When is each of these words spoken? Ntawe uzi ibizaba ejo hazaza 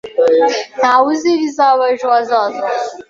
Ntawe 0.77 1.05
uzi 1.13 1.27
ibizaba 1.35 1.83
ejo 1.93 2.07
hazaza 2.13 2.63